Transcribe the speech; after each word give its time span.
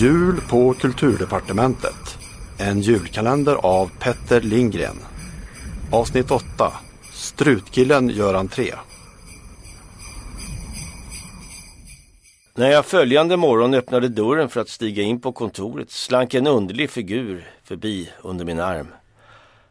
Jul 0.00 0.40
på 0.40 0.74
Kulturdepartementet. 0.74 2.18
En 2.58 2.80
julkalender 2.80 3.54
av 3.54 3.90
Petter 3.98 4.40
Lindgren. 4.40 4.96
Avsnitt 5.92 6.30
8. 6.30 6.44
Strutkillen 7.12 8.08
gör 8.08 8.34
entré. 8.34 8.74
När 12.54 12.70
jag 12.70 12.86
följande 12.86 13.36
morgon 13.36 13.74
öppnade 13.74 14.08
dörren 14.08 14.48
för 14.48 14.60
att 14.60 14.68
stiga 14.68 15.02
in 15.02 15.20
på 15.20 15.32
kontoret 15.32 15.90
slank 15.90 16.34
en 16.34 16.46
underlig 16.46 16.90
figur 16.90 17.50
förbi 17.64 18.10
under 18.22 18.44
min 18.44 18.60
arm. 18.60 18.88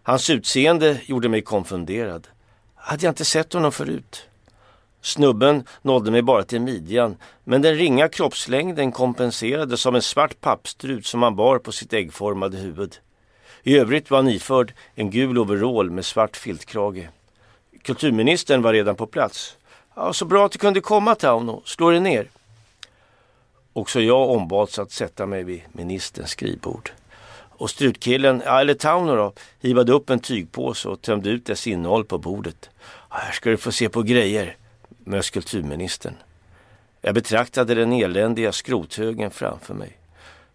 Hans 0.03 0.29
utseende 0.29 1.01
gjorde 1.05 1.29
mig 1.29 1.41
konfunderad. 1.41 2.27
Hade 2.75 3.05
jag 3.05 3.11
inte 3.11 3.25
sett 3.25 3.53
honom 3.53 3.71
förut? 3.71 4.27
Snubben 5.07 5.63
nådde 5.81 6.11
mig 6.11 6.21
bara 6.21 6.43
till 6.43 6.61
midjan 6.61 7.17
men 7.43 7.61
den 7.61 7.75
ringa 7.75 8.07
kroppslängden 8.07 8.91
kompenserades 8.91 9.85
av 9.85 9.95
en 9.95 10.01
svart 10.01 10.41
pappstrut 10.41 11.05
som 11.05 11.23
han 11.23 11.35
bar 11.35 11.59
på 11.59 11.71
sitt 11.71 11.93
äggformade 11.93 12.57
huvud. 12.57 12.97
I 13.63 13.77
övrigt 13.77 14.11
var 14.11 14.17
han 14.17 14.27
iförd 14.27 14.73
en 14.95 15.11
gul 15.11 15.37
overall 15.37 15.91
med 15.91 16.05
svart 16.05 16.37
filtkrage. 16.37 17.09
Kulturministern 17.81 18.61
var 18.61 18.73
redan 18.73 18.95
på 18.95 19.07
plats. 19.07 19.57
Ja, 19.95 20.13
så 20.13 20.25
bra 20.25 20.45
att 20.45 20.51
du 20.51 20.57
kunde 20.57 20.81
komma 20.81 21.15
Tauno, 21.15 21.61
slå 21.65 21.89
dig 21.89 21.99
ner. 21.99 22.29
Också 23.73 24.01
jag 24.01 24.29
ombads 24.29 24.79
att 24.79 24.91
sätta 24.91 25.25
mig 25.25 25.43
vid 25.43 25.61
ministerns 25.71 26.29
skrivbord. 26.29 26.91
Och 27.33 27.69
strutkillen, 27.69 28.41
eller 28.41 28.73
Tauno 28.73 29.15
då, 29.15 29.33
hivade 29.61 29.91
upp 29.91 30.09
en 30.09 30.19
tygpåse 30.19 30.89
och 30.89 31.01
tömde 31.01 31.29
ut 31.29 31.45
dess 31.45 31.67
innehåll 31.67 32.05
på 32.05 32.17
bordet. 32.17 32.69
Här 33.09 33.31
ska 33.31 33.49
du 33.49 33.57
få 33.57 33.71
se 33.71 33.89
på 33.89 34.01
grejer, 34.01 34.57
mös 35.07 35.29
kulturministern. 35.29 36.13
Jag 37.01 37.15
betraktade 37.15 37.75
den 37.75 37.93
eländiga 37.93 38.51
skrothögen 38.51 39.31
framför 39.31 39.73
mig. 39.73 39.97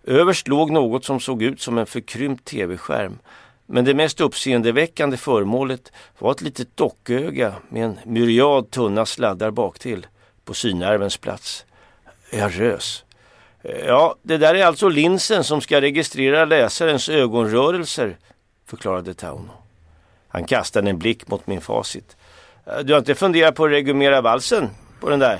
Överst 0.05 0.48
låg 0.48 0.70
något 0.70 1.05
som 1.05 1.20
såg 1.20 1.42
ut 1.42 1.61
som 1.61 1.78
en 1.78 1.86
förkrympt 1.86 2.45
tv-skärm. 2.45 3.19
Men 3.67 3.84
det 3.84 3.95
mest 3.95 4.20
uppseendeväckande 4.20 5.17
föremålet 5.17 5.92
var 6.19 6.33
ett 6.33 6.41
litet 6.41 6.77
docköga 6.77 7.55
med 7.69 7.84
en 7.84 7.98
myriad 8.05 8.70
tunna 8.70 9.06
sladdar 9.06 9.50
baktill 9.50 10.06
på 10.45 10.55
synnervens 10.55 11.17
plats. 11.17 11.64
Jag 12.30 12.61
rös. 12.61 13.05
Ja, 13.86 14.17
det 14.23 14.36
där 14.36 14.55
är 14.55 14.64
alltså 14.64 14.89
linsen 14.89 15.45
som 15.45 15.61
ska 15.61 15.80
registrera 15.80 16.45
läsarens 16.45 17.08
ögonrörelser, 17.08 18.17
förklarade 18.67 19.14
Tauno. 19.14 19.50
Han 20.28 20.45
kastade 20.45 20.91
en 20.91 20.98
blick 20.98 21.28
mot 21.28 21.47
min 21.47 21.61
facit. 21.61 22.17
Eh, 22.66 22.78
du 22.78 22.92
har 22.92 22.98
inte 22.98 23.14
funderat 23.14 23.55
på 23.55 23.64
att 23.64 23.70
regulera 23.70 24.20
valsen 24.20 24.70
på 25.00 25.10
den 25.10 25.18
där? 25.18 25.38